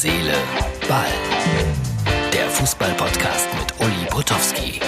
[0.00, 0.32] Seele,
[0.88, 1.06] Ball.
[2.32, 4.78] Der Fußball-Podcast mit Uli Potowski.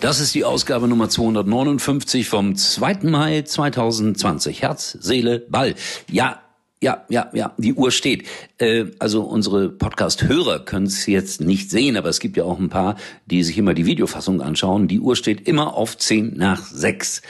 [0.00, 3.04] Das ist die Ausgabe Nummer 259 vom 2.
[3.04, 4.62] Mai 2020.
[4.62, 5.76] Herz, Seele, Ball.
[6.10, 6.42] Ja,
[6.82, 8.26] ja, ja, ja, die Uhr steht.
[8.58, 12.68] Äh, also unsere Podcast-Hörer können es jetzt nicht sehen, aber es gibt ja auch ein
[12.68, 12.96] paar,
[13.26, 14.88] die sich immer die Videofassung anschauen.
[14.88, 17.22] Die Uhr steht immer auf 10 nach 6.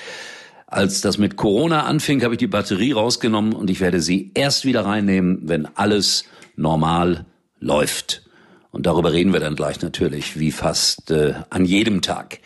[0.71, 4.67] Als das mit Corona anfing, habe ich die Batterie rausgenommen und ich werde sie erst
[4.67, 6.25] wieder reinnehmen, wenn alles
[6.57, 7.25] normal
[7.59, 8.23] läuft.
[8.71, 12.41] Und darüber reden wir dann gleich natürlich, wie fast äh, an jedem Tag.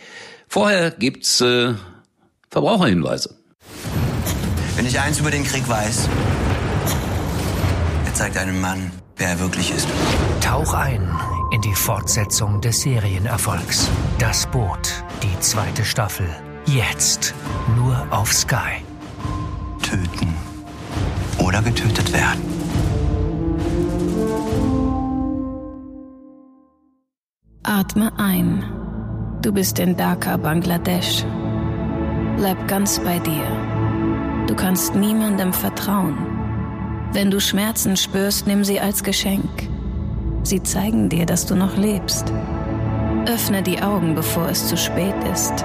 [0.46, 1.74] Vorher gibt's äh,
[2.48, 3.34] Verbraucherhinweise.
[4.76, 6.08] Wenn ich eins über den Krieg weiß,
[8.06, 9.88] er zeigt einem Mann, wer er wirklich ist.
[10.40, 11.12] Tauch ein
[11.50, 13.88] in die Fortsetzung des Serienerfolgs.
[14.20, 16.28] Das Boot, die zweite Staffel.
[16.66, 17.34] Jetzt
[17.76, 17.81] nur
[18.12, 18.84] auf Sky.
[19.82, 20.34] Töten
[21.38, 22.42] oder getötet werden.
[27.62, 28.64] Atme ein.
[29.40, 31.24] Du bist in Dhaka, Bangladesch.
[32.36, 33.46] Bleib ganz bei dir.
[34.46, 36.18] Du kannst niemandem vertrauen.
[37.12, 39.68] Wenn du Schmerzen spürst, nimm sie als Geschenk.
[40.42, 42.30] Sie zeigen dir, dass du noch lebst.
[43.26, 45.64] Öffne die Augen, bevor es zu spät ist.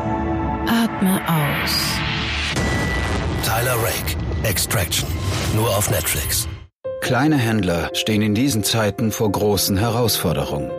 [0.67, 2.16] Atme aus.
[3.57, 5.09] Tyler Rake, Extraction.
[5.55, 6.47] Nur auf Netflix.
[7.01, 10.69] Kleine Händler stehen in diesen Zeiten vor großen Herausforderungen.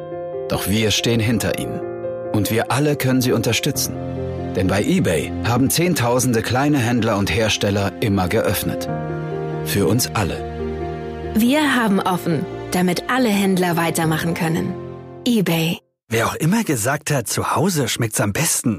[0.49, 1.81] Doch wir stehen hinter ihnen.
[2.33, 3.97] Und wir alle können sie unterstützen.
[4.55, 8.89] Denn bei eBay haben Zehntausende kleine Händler und Hersteller immer geöffnet.
[9.65, 10.39] Für uns alle.
[11.35, 14.73] Wir haben offen, damit alle Händler weitermachen können.
[15.27, 15.79] eBay.
[16.09, 18.79] Wer auch immer gesagt hat, zu Hause schmeckt's am besten,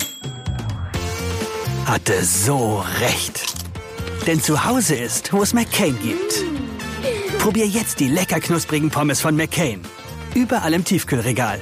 [1.86, 3.49] hatte so recht.
[4.30, 6.46] Denn zu Hause ist, wo es McCain gibt.
[7.40, 9.82] Probier jetzt die lecker knusprigen Pommes von McCain.
[10.36, 11.60] Überall im Tiefkühlregal.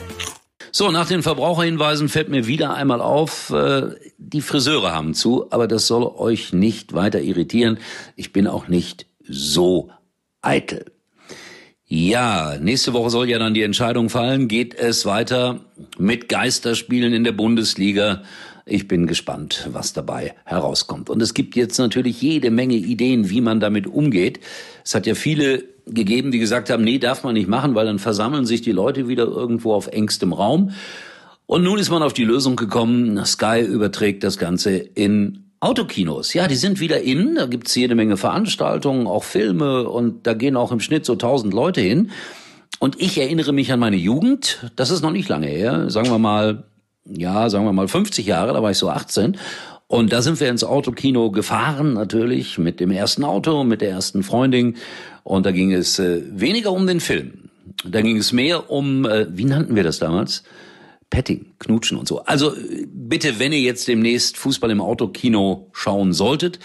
[0.73, 5.69] So, nach den Verbraucherhinweisen fällt mir wieder einmal auf, äh, die Friseure haben zu, aber
[5.69, 7.77] das soll euch nicht weiter irritieren.
[8.17, 9.89] Ich bin auch nicht so
[10.41, 10.91] eitel.
[11.85, 14.49] Ja, nächste Woche soll ja dann die Entscheidung fallen.
[14.49, 15.61] Geht es weiter
[15.97, 18.23] mit Geisterspielen in der Bundesliga?
[18.67, 21.09] Ich bin gespannt, was dabei herauskommt.
[21.09, 24.39] Und es gibt jetzt natürlich jede Menge Ideen, wie man damit umgeht.
[24.83, 27.99] Es hat ja viele gegeben, die gesagt haben, nee, darf man nicht machen, weil dann
[27.99, 30.71] versammeln sich die Leute wieder irgendwo auf engstem Raum.
[31.45, 36.47] Und nun ist man auf die Lösung gekommen, Sky überträgt das Ganze in Autokinos, ja,
[36.47, 40.71] die sind wieder in, da gibt's jede Menge Veranstaltungen, auch Filme und da gehen auch
[40.71, 42.11] im Schnitt so tausend Leute hin.
[42.79, 46.19] Und ich erinnere mich an meine Jugend, das ist noch nicht lange her, sagen wir
[46.19, 46.65] mal,
[47.09, 49.37] ja, sagen wir mal 50 Jahre, da war ich so 18.
[49.87, 54.21] Und da sind wir ins Autokino gefahren, natürlich, mit dem ersten Auto, mit der ersten
[54.21, 54.75] Freundin.
[55.23, 57.49] Und da ging es äh, weniger um den Film.
[57.85, 60.43] Da ging es mehr um, äh, wie nannten wir das damals?
[61.09, 62.23] Petting, Knutschen und so.
[62.25, 62.53] Also
[62.87, 66.59] bitte, wenn ihr jetzt demnächst Fußball im Autokino schauen solltet,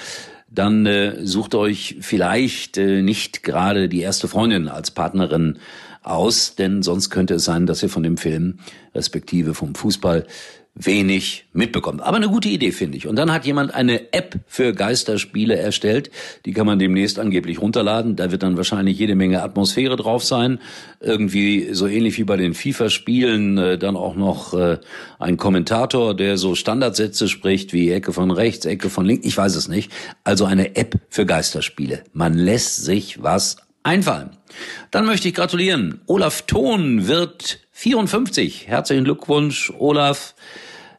[0.51, 5.59] dann äh, sucht euch vielleicht äh, nicht gerade die erste Freundin als Partnerin
[6.03, 8.59] aus, denn sonst könnte es sein, dass ihr von dem Film
[8.95, 10.27] respektive vom Fußball
[10.75, 12.01] wenig mitbekommt.
[12.01, 13.07] Aber eine gute Idee, finde ich.
[13.07, 16.11] Und dann hat jemand eine App für Geisterspiele erstellt.
[16.47, 18.17] Die kann man demnächst angeblich runterladen.
[18.17, 20.61] Da wird dann wahrscheinlich jede Menge Atmosphäre drauf sein.
[21.01, 24.79] Irgendwie so ähnlich wie bei den FIFA-Spielen äh, dann auch noch äh,
[25.19, 29.27] ein Kommentator, der so Standardsätze spricht wie Ecke von rechts, Ecke von links.
[29.27, 29.93] Ich weiß es nicht.
[30.25, 32.03] Also eine App für Geisterspiele.
[32.15, 34.31] Man lässt sich was einfallen.
[34.91, 36.01] Dann möchte ich gratulieren.
[36.07, 38.69] Olaf Thon wird 54.
[38.69, 40.35] Herzlichen Glückwunsch, Olaf.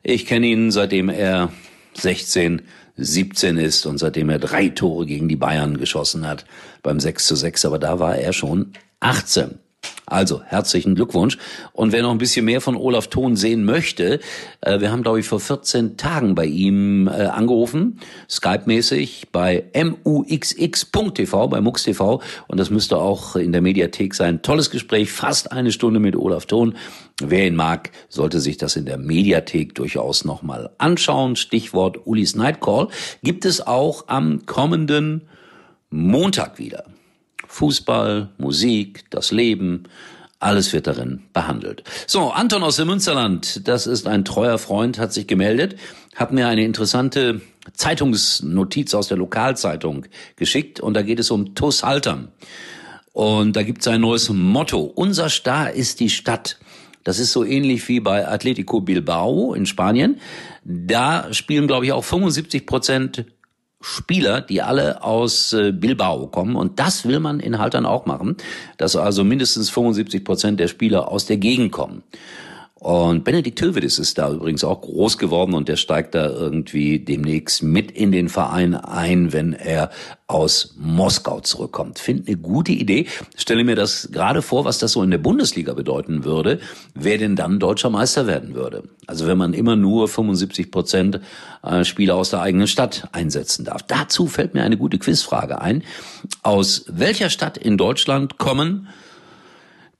[0.01, 1.51] Ich kenne ihn, seitdem er
[1.93, 2.61] 16,
[2.97, 6.45] 17 ist und seitdem er drei Tore gegen die Bayern geschossen hat
[6.81, 7.65] beim 6 zu 6.
[7.65, 9.59] Aber da war er schon 18.
[10.05, 11.37] Also herzlichen Glückwunsch.
[11.71, 14.19] Und wer noch ein bisschen mehr von Olaf Thon sehen möchte,
[14.61, 17.99] äh, wir haben, glaube ich, vor 14 Tagen bei ihm äh, angerufen,
[18.29, 19.63] Skype-mäßig bei
[20.03, 22.21] muxx.tv, bei MuxTV.
[22.47, 24.41] Und das müsste auch in der Mediathek sein.
[24.41, 26.75] Tolles Gespräch, fast eine Stunde mit Olaf Thon.
[27.21, 31.37] Wer ihn mag, sollte sich das in der Mediathek durchaus nochmal anschauen.
[31.37, 32.89] Stichwort Ulis Nightcall
[33.23, 35.21] gibt es auch am kommenden
[35.89, 36.85] Montag wieder.
[37.53, 39.83] Fußball, Musik, das Leben,
[40.39, 41.83] alles wird darin behandelt.
[42.07, 45.75] So, Anton aus dem Münsterland, das ist ein treuer Freund, hat sich gemeldet,
[46.15, 47.41] hat mir eine interessante
[47.73, 52.29] Zeitungsnotiz aus der Lokalzeitung geschickt und da geht es um TUS Haltern.
[53.11, 54.81] Und da gibt es ein neues Motto.
[54.81, 56.57] Unser Star ist die Stadt.
[57.03, 60.19] Das ist so ähnlich wie bei Atletico Bilbao in Spanien.
[60.63, 63.25] Da spielen, glaube ich, auch 75 Prozent
[63.85, 66.55] Spieler, die alle aus äh, Bilbao kommen.
[66.55, 68.37] Und das will man in Haltern auch machen,
[68.77, 72.01] dass also mindestens 75 Prozent der Spieler aus der Gegend kommen.
[72.83, 77.63] Und Benedikt Hövedes ist da übrigens auch groß geworden und der steigt da irgendwie demnächst
[77.63, 79.89] mit in den Verein ein, wenn er
[80.27, 81.97] aus Moskau zurückkommt.
[81.97, 83.07] Finde eine gute Idee.
[83.37, 86.59] Stelle mir das gerade vor, was das so in der Bundesliga bedeuten würde,
[86.93, 88.83] wer denn dann deutscher Meister werden würde.
[89.07, 91.21] Also wenn man immer nur 75 Prozent
[91.63, 93.83] äh, Spieler aus der eigenen Stadt einsetzen darf.
[93.83, 95.83] Dazu fällt mir eine gute Quizfrage ein.
[96.41, 98.89] Aus welcher Stadt in Deutschland kommen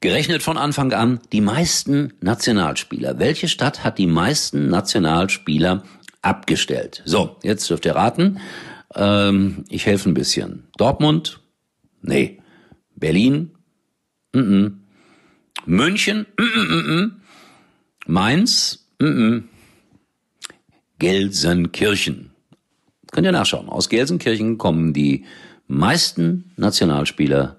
[0.04, 3.20] Gerechnet von Anfang an die meisten Nationalspieler.
[3.20, 5.84] Welche Stadt hat die meisten Nationalspieler
[6.22, 7.02] abgestellt?
[7.06, 8.42] So, jetzt dürft ihr raten.
[8.96, 10.68] Ähm, ich helfe ein bisschen.
[10.76, 11.40] Dortmund?
[12.02, 12.42] Nee.
[12.98, 13.52] Berlin?
[14.34, 14.72] Mm -mm.
[15.68, 16.26] München?
[16.38, 17.22] Mm
[18.06, 18.86] Mainz?
[21.00, 22.32] Gelsenkirchen.
[23.14, 23.70] Könnt ihr nachschauen.
[23.70, 25.24] Aus Gelsenkirchen kommen die
[25.68, 27.56] meisten Nationalspieler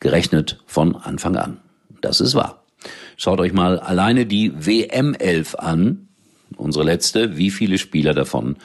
[0.00, 1.58] gerechnet von Anfang an.
[2.00, 2.64] Das ist wahr.
[3.16, 6.08] Schaut euch mal alleine die WM11 an,
[6.56, 8.56] unsere letzte, wie viele Spieler davon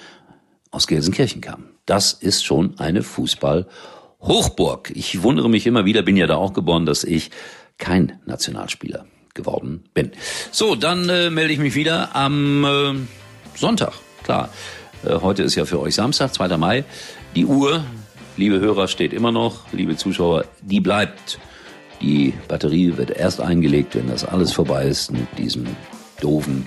[0.71, 1.69] aus Gelsenkirchen kamen.
[1.85, 4.91] Das ist schon eine Fußball-Hochburg.
[4.95, 7.31] Ich wundere mich immer wieder, bin ja da auch geboren, dass ich
[7.77, 10.11] kein Nationalspieler geworden bin.
[10.51, 12.93] So, dann äh, melde ich mich wieder am äh,
[13.57, 13.93] Sonntag.
[14.23, 14.49] Klar,
[15.03, 16.57] äh, heute ist ja für euch Samstag, 2.
[16.57, 16.85] Mai.
[17.35, 17.83] Die Uhr
[18.37, 19.71] liebe Hörer, steht immer noch.
[19.71, 21.39] Liebe Zuschauer, die bleibt.
[22.01, 25.67] Die Batterie wird erst eingelegt, wenn das alles vorbei ist mit diesem
[26.19, 26.65] doofen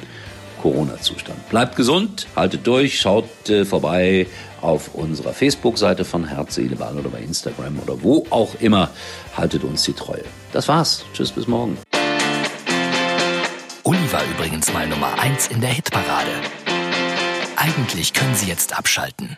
[0.62, 1.48] Corona-Zustand.
[1.48, 4.26] Bleibt gesund, haltet durch, schaut äh, vorbei
[4.62, 8.90] auf unserer Facebook-Seite von Herz, Seele, Ball oder bei Instagram oder wo auch immer.
[9.36, 10.24] Haltet uns die Treue.
[10.52, 11.04] Das war's.
[11.12, 11.78] Tschüss, bis morgen.
[13.84, 16.32] Uli war übrigens mal Nummer 1 in der Hitparade.
[17.56, 19.36] Eigentlich können Sie jetzt abschalten.